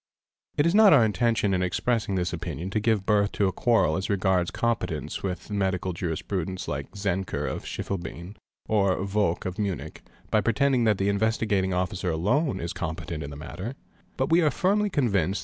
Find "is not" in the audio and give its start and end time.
0.65-0.93